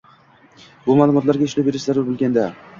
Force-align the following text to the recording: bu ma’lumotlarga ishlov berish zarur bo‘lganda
bu 0.87 0.95
ma’lumotlarga 1.01 1.51
ishlov 1.53 1.71
berish 1.71 1.89
zarur 1.93 2.11
bo‘lganda 2.11 2.51